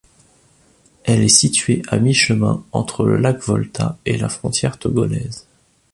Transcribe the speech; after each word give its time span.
Elle 1.03 1.21
est 1.21 1.27
située 1.27 1.83
à 1.87 1.97
mi-chemin 1.99 2.65
entre 2.71 3.03
le 3.05 3.17
lac 3.17 3.39
Volta 3.43 3.99
et 4.03 4.17
la 4.17 4.29
frontière 4.29 4.79
togolaise. 4.79 5.45